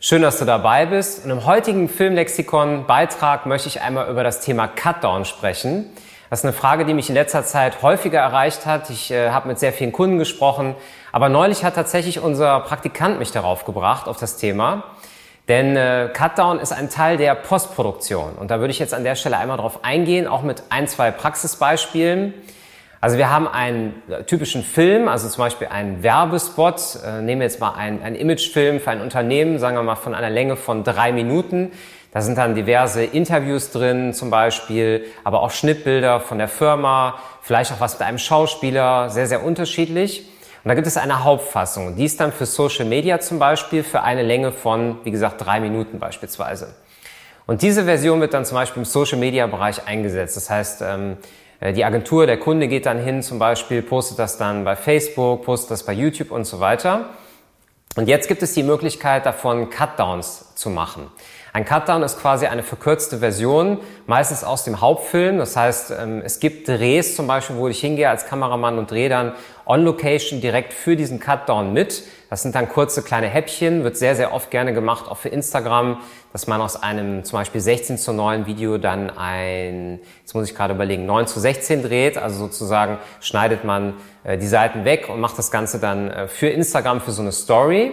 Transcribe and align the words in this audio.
Schön, 0.00 0.22
dass 0.22 0.38
du 0.38 0.44
dabei 0.44 0.86
bist. 0.86 1.24
Und 1.24 1.32
im 1.32 1.44
heutigen 1.44 1.88
Filmlexikon-Beitrag 1.88 3.46
möchte 3.46 3.66
ich 3.66 3.82
einmal 3.82 4.08
über 4.08 4.22
das 4.22 4.40
Thema 4.40 4.68
Cutdown 4.68 5.24
sprechen. 5.24 5.86
Das 6.30 6.38
ist 6.38 6.44
eine 6.44 6.52
Frage, 6.52 6.84
die 6.84 6.94
mich 6.94 7.08
in 7.08 7.16
letzter 7.16 7.42
Zeit 7.42 7.82
häufiger 7.82 8.20
erreicht 8.20 8.64
hat. 8.64 8.90
Ich 8.90 9.10
äh, 9.10 9.30
habe 9.30 9.48
mit 9.48 9.58
sehr 9.58 9.72
vielen 9.72 9.90
Kunden 9.90 10.18
gesprochen, 10.18 10.76
aber 11.10 11.28
neulich 11.28 11.64
hat 11.64 11.74
tatsächlich 11.74 12.20
unser 12.20 12.60
Praktikant 12.60 13.18
mich 13.18 13.32
darauf 13.32 13.64
gebracht, 13.64 14.06
auf 14.06 14.18
das 14.18 14.36
Thema. 14.36 14.84
Denn 15.48 15.74
äh, 15.74 16.10
Cutdown 16.14 16.60
ist 16.60 16.72
ein 16.72 16.90
Teil 16.90 17.16
der 17.16 17.34
Postproduktion. 17.34 18.34
Und 18.34 18.52
da 18.52 18.60
würde 18.60 18.70
ich 18.70 18.78
jetzt 18.78 18.94
an 18.94 19.02
der 19.02 19.16
Stelle 19.16 19.36
einmal 19.36 19.56
drauf 19.56 19.80
eingehen, 19.82 20.28
auch 20.28 20.42
mit 20.42 20.62
ein, 20.70 20.86
zwei 20.86 21.10
Praxisbeispielen. 21.10 22.34
Also 23.00 23.16
wir 23.16 23.30
haben 23.30 23.46
einen 23.46 24.02
typischen 24.26 24.64
Film, 24.64 25.06
also 25.06 25.28
zum 25.28 25.44
Beispiel 25.44 25.68
einen 25.68 26.02
Werbespot. 26.02 26.98
Äh, 27.04 27.22
nehmen 27.22 27.40
wir 27.40 27.46
jetzt 27.46 27.60
mal 27.60 27.74
einen, 27.74 28.02
einen 28.02 28.16
Imagefilm 28.16 28.80
für 28.80 28.90
ein 28.90 29.00
Unternehmen, 29.00 29.58
sagen 29.58 29.76
wir 29.76 29.82
mal 29.84 29.94
von 29.94 30.14
einer 30.14 30.30
Länge 30.30 30.56
von 30.56 30.82
drei 30.82 31.12
Minuten. 31.12 31.70
Da 32.12 32.22
sind 32.22 32.38
dann 32.38 32.54
diverse 32.54 33.04
Interviews 33.04 33.70
drin 33.70 34.14
zum 34.14 34.30
Beispiel, 34.30 35.04
aber 35.22 35.42
auch 35.42 35.50
Schnittbilder 35.50 36.20
von 36.20 36.38
der 36.38 36.48
Firma, 36.48 37.20
vielleicht 37.42 37.70
auch 37.70 37.80
was 37.80 37.98
mit 37.98 38.08
einem 38.08 38.18
Schauspieler, 38.18 39.10
sehr, 39.10 39.26
sehr 39.26 39.44
unterschiedlich. 39.44 40.22
Und 40.64 40.70
da 40.70 40.74
gibt 40.74 40.86
es 40.86 40.96
eine 40.96 41.22
Hauptfassung. 41.22 41.94
Die 41.94 42.04
ist 42.04 42.18
dann 42.18 42.32
für 42.32 42.46
Social 42.46 42.86
Media 42.86 43.20
zum 43.20 43.38
Beispiel 43.38 43.84
für 43.84 44.02
eine 44.02 44.22
Länge 44.22 44.50
von, 44.50 44.98
wie 45.04 45.12
gesagt, 45.12 45.44
drei 45.44 45.60
Minuten 45.60 46.00
beispielsweise. 46.00 46.74
Und 47.46 47.62
diese 47.62 47.84
Version 47.84 48.20
wird 48.20 48.34
dann 48.34 48.44
zum 48.44 48.56
Beispiel 48.56 48.80
im 48.80 48.84
Social 48.84 49.18
Media 49.18 49.46
Bereich 49.46 49.86
eingesetzt. 49.86 50.36
Das 50.36 50.50
heißt, 50.50 50.82
ähm, 50.82 51.12
äh, 51.12 51.16
die 51.60 51.84
Agentur, 51.84 52.26
der 52.26 52.38
Kunde 52.38 52.68
geht 52.68 52.86
dann 52.86 52.98
hin 52.98 53.22
zum 53.22 53.38
Beispiel, 53.38 53.82
postet 53.82 54.18
das 54.18 54.38
dann 54.38 54.64
bei 54.64 54.76
Facebook, 54.76 55.44
postet 55.44 55.72
das 55.72 55.82
bei 55.84 55.92
YouTube 55.92 56.30
und 56.30 56.44
so 56.44 56.60
weiter. 56.60 57.10
Und 57.96 58.06
jetzt 58.06 58.28
gibt 58.28 58.42
es 58.42 58.54
die 58.54 58.62
Möglichkeit 58.62 59.26
davon, 59.26 59.70
Cutdowns 59.70 60.54
zu 60.54 60.70
machen. 60.70 61.10
Ein 61.52 61.64
Cutdown 61.64 62.02
ist 62.02 62.20
quasi 62.20 62.46
eine 62.46 62.62
verkürzte 62.62 63.18
Version, 63.18 63.78
meistens 64.06 64.44
aus 64.44 64.64
dem 64.64 64.80
Hauptfilm. 64.80 65.38
Das 65.38 65.56
heißt, 65.56 65.92
ähm, 65.98 66.22
es 66.24 66.40
gibt 66.40 66.68
Drehs 66.68 67.16
zum 67.16 67.26
Beispiel, 67.26 67.56
wo 67.56 67.68
ich 67.68 67.80
hingehe 67.80 68.08
als 68.08 68.26
Kameramann 68.26 68.78
und 68.78 68.90
drehe 68.90 69.08
dann 69.08 69.32
on 69.64 69.84
Location 69.84 70.40
direkt 70.40 70.72
für 70.72 70.96
diesen 70.96 71.20
Cutdown 71.20 71.72
mit. 71.72 72.04
Das 72.30 72.42
sind 72.42 72.54
dann 72.54 72.68
kurze 72.68 73.02
kleine 73.02 73.26
Häppchen, 73.26 73.84
wird 73.84 73.96
sehr, 73.96 74.14
sehr 74.14 74.34
oft 74.34 74.50
gerne 74.50 74.74
gemacht, 74.74 75.10
auch 75.10 75.16
für 75.16 75.30
Instagram, 75.30 75.98
dass 76.32 76.46
man 76.46 76.60
aus 76.60 76.82
einem 76.82 77.24
zum 77.24 77.38
Beispiel 77.38 77.60
16 77.60 77.96
zu 77.96 78.12
9 78.12 78.46
Video 78.46 78.76
dann 78.76 79.10
ein, 79.10 80.00
jetzt 80.20 80.34
muss 80.34 80.48
ich 80.48 80.54
gerade 80.54 80.74
überlegen, 80.74 81.06
9 81.06 81.26
zu 81.26 81.40
16 81.40 81.82
dreht. 81.82 82.18
Also 82.18 82.38
sozusagen 82.38 82.98
schneidet 83.20 83.64
man 83.64 83.94
äh, 84.24 84.36
die 84.36 84.46
Seiten 84.46 84.84
weg 84.84 85.08
und 85.08 85.20
macht 85.20 85.38
das 85.38 85.50
Ganze 85.50 85.78
dann 85.78 86.10
äh, 86.10 86.28
für 86.28 86.48
Instagram 86.48 87.00
für 87.00 87.12
so 87.12 87.22
eine 87.22 87.32
Story. 87.32 87.92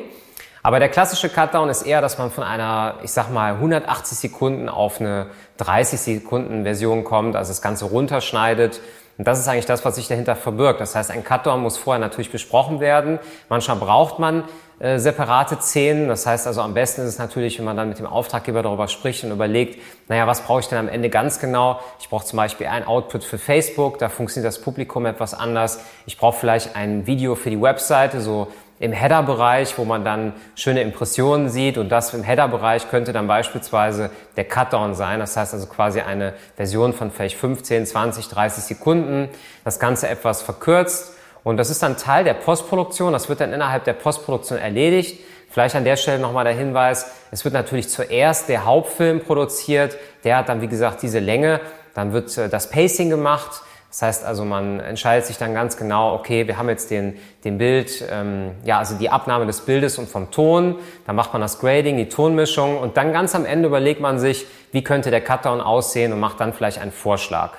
Aber 0.65 0.79
der 0.79 0.89
klassische 0.89 1.29
Cutdown 1.29 1.69
ist 1.69 1.83
eher, 1.83 2.01
dass 2.01 2.17
man 2.17 2.31
von 2.31 2.43
einer, 2.43 2.95
ich 3.03 3.11
sag 3.11 3.29
mal, 3.29 3.53
180 3.53 4.17
Sekunden 4.17 4.67
auf 4.67 4.99
eine 4.99 5.27
30 5.57 5.99
Sekunden 5.99 6.63
Version 6.63 7.03
kommt, 7.03 7.35
also 7.35 7.51
das 7.51 7.61
Ganze 7.61 7.85
runterschneidet. 7.85 8.81
Und 9.19 9.27
das 9.27 9.39
ist 9.39 9.47
eigentlich 9.47 9.67
das, 9.67 9.85
was 9.85 9.93
sich 9.93 10.07
dahinter 10.07 10.35
verbirgt. 10.35 10.81
Das 10.81 10.95
heißt, 10.95 11.11
ein 11.11 11.23
Cutdown 11.23 11.61
muss 11.61 11.77
vorher 11.77 11.99
natürlich 11.99 12.31
besprochen 12.31 12.79
werden. 12.79 13.19
Manchmal 13.47 13.77
braucht 13.77 14.17
man 14.17 14.43
äh, 14.79 14.97
separate 14.97 15.57
Szenen. 15.61 16.07
Das 16.07 16.25
heißt 16.25 16.47
also, 16.47 16.61
am 16.61 16.73
besten 16.73 17.01
ist 17.01 17.09
es 17.09 17.19
natürlich, 17.19 17.59
wenn 17.59 17.65
man 17.65 17.77
dann 17.77 17.89
mit 17.89 17.99
dem 17.99 18.07
Auftraggeber 18.07 18.63
darüber 18.63 18.87
spricht 18.87 19.23
und 19.23 19.29
überlegt, 19.29 19.79
naja, 20.09 20.25
was 20.25 20.41
brauche 20.41 20.61
ich 20.61 20.67
denn 20.67 20.79
am 20.79 20.89
Ende 20.89 21.11
ganz 21.11 21.39
genau? 21.39 21.79
Ich 21.99 22.09
brauche 22.09 22.25
zum 22.25 22.37
Beispiel 22.37 22.65
ein 22.65 22.87
Output 22.87 23.23
für 23.23 23.37
Facebook, 23.37 23.99
da 23.99 24.09
funktioniert 24.09 24.51
das 24.51 24.59
Publikum 24.59 25.05
etwas 25.05 25.35
anders. 25.35 25.79
Ich 26.07 26.17
brauche 26.17 26.39
vielleicht 26.39 26.75
ein 26.75 27.05
Video 27.05 27.35
für 27.35 27.51
die 27.51 27.61
Webseite, 27.61 28.19
so 28.19 28.47
im 28.79 28.91
Header-Bereich, 28.91 29.77
wo 29.77 29.85
man 29.85 30.03
dann 30.03 30.33
schöne 30.55 30.81
Impressionen 30.81 31.49
sieht 31.49 31.77
und 31.77 31.89
das 31.89 32.13
im 32.13 32.23
Header-Bereich 32.23 32.89
könnte 32.89 33.13
dann 33.13 33.27
beispielsweise 33.27 34.09
der 34.35 34.45
Cutdown 34.45 34.95
sein. 34.95 35.19
Das 35.19 35.37
heißt 35.37 35.53
also 35.53 35.67
quasi 35.67 36.01
eine 36.01 36.33
Version 36.57 36.93
von 36.93 37.11
vielleicht 37.11 37.37
15, 37.37 37.85
20, 37.85 38.27
30 38.27 38.63
Sekunden. 38.63 39.29
Das 39.63 39.79
Ganze 39.79 40.09
etwas 40.09 40.41
verkürzt 40.41 41.13
und 41.45 41.57
das 41.57 41.69
ist 41.69 41.83
dann 41.83 41.95
Teil 41.95 42.23
der 42.23 42.33
Postproduktion. 42.33 43.13
Das 43.13 43.29
wird 43.29 43.39
dann 43.39 43.53
innerhalb 43.53 43.85
der 43.85 43.93
Postproduktion 43.93 44.57
erledigt. 44.57 45.19
Vielleicht 45.49 45.75
an 45.75 45.85
der 45.85 45.95
Stelle 45.95 46.19
nochmal 46.19 46.43
der 46.43 46.53
Hinweis, 46.53 47.11
es 47.31 47.45
wird 47.45 47.53
natürlich 47.53 47.87
zuerst 47.87 48.49
der 48.49 48.65
Hauptfilm 48.65 49.21
produziert. 49.21 49.95
Der 50.23 50.37
hat 50.37 50.49
dann, 50.49 50.61
wie 50.61 50.67
gesagt, 50.67 51.01
diese 51.01 51.19
Länge. 51.19 51.61
Dann 51.93 52.11
wird 52.11 52.37
äh, 52.37 52.49
das 52.49 52.69
Pacing 52.69 53.09
gemacht. 53.09 53.61
Das 53.95 54.01
heißt 54.01 54.25
also, 54.25 54.43
man 54.43 54.81
entscheidet 54.81 55.25
sich 55.25 55.37
dann 55.37 55.53
ganz 55.53 55.77
genau, 55.77 56.15
okay, 56.15 56.47
wir 56.47 56.57
haben 56.57 56.67
jetzt 56.67 56.91
den, 56.91 57.17
den 57.45 57.57
Bild, 57.57 58.03
ähm, 58.11 58.51
ja, 58.65 58.79
also 58.79 58.95
die 58.95 59.09
Abnahme 59.09 59.45
des 59.45 59.61
Bildes 59.61 59.97
und 59.97 60.09
vom 60.09 60.31
Ton, 60.31 60.75
dann 61.07 61.15
macht 61.15 61.31
man 61.31 61.41
das 61.41 61.59
Grading, 61.59 61.95
die 61.95 62.09
Tonmischung 62.09 62.77
und 62.77 62.97
dann 62.97 63.13
ganz 63.13 63.35
am 63.35 63.45
Ende 63.45 63.69
überlegt 63.69 64.01
man 64.01 64.19
sich, 64.19 64.47
wie 64.73 64.83
könnte 64.83 65.11
der 65.11 65.21
Cutdown 65.21 65.61
aussehen 65.61 66.11
und 66.11 66.19
macht 66.19 66.41
dann 66.41 66.51
vielleicht 66.51 66.79
einen 66.79 66.91
Vorschlag. 66.91 67.51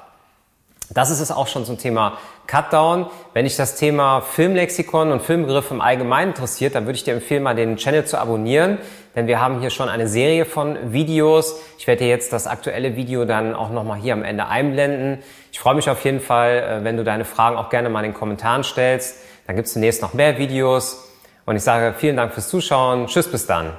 Das 0.90 1.10
ist 1.10 1.20
es 1.20 1.30
auch 1.30 1.48
schon 1.48 1.64
zum 1.64 1.78
Thema 1.78 2.18
Cutdown. 2.46 3.06
Wenn 3.32 3.44
dich 3.44 3.56
das 3.56 3.76
Thema 3.76 4.20
Filmlexikon 4.20 5.10
und 5.10 5.20
Filmbegriff 5.20 5.70
im 5.70 5.80
Allgemeinen 5.80 6.30
interessiert, 6.30 6.74
dann 6.74 6.86
würde 6.86 6.96
ich 6.96 7.04
dir 7.04 7.14
empfehlen, 7.14 7.42
mal 7.42 7.54
den 7.54 7.76
Channel 7.76 8.04
zu 8.04 8.18
abonnieren, 8.18 8.78
denn 9.14 9.26
wir 9.26 9.40
haben 9.40 9.60
hier 9.60 9.70
schon 9.70 9.88
eine 9.88 10.06
Serie 10.06 10.44
von 10.44 10.92
Videos. 10.92 11.60
Ich 11.78 11.86
werde 11.86 12.04
dir 12.04 12.10
jetzt 12.10 12.32
das 12.32 12.46
aktuelle 12.46 12.96
Video 12.96 13.24
dann 13.24 13.54
auch 13.54 13.70
nochmal 13.70 13.98
hier 13.98 14.12
am 14.12 14.22
Ende 14.22 14.46
einblenden. 14.46 15.18
Ich 15.50 15.58
freue 15.58 15.74
mich 15.74 15.90
auf 15.90 16.04
jeden 16.04 16.20
Fall, 16.20 16.80
äh, 16.80 16.84
wenn 16.84 16.96
du 16.96 17.04
deine 17.04 17.24
Fragen 17.24 17.56
auch 17.56 17.70
gerne 17.70 17.88
mal 17.88 18.04
in 18.04 18.12
den 18.12 18.18
Kommentaren 18.18 18.62
stellst. 18.62 19.16
Dann 19.46 19.56
gibt 19.56 19.68
es 19.68 19.74
demnächst 19.74 20.02
noch 20.02 20.14
mehr 20.14 20.38
Videos. 20.38 21.10
Und 21.46 21.56
ich 21.56 21.62
sage 21.62 21.94
vielen 21.96 22.16
Dank 22.16 22.32
fürs 22.34 22.48
Zuschauen. 22.48 23.06
Tschüss, 23.06 23.30
bis 23.30 23.46
dann. 23.46 23.76